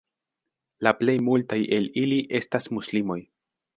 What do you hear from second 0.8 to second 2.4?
La plej multaj el ili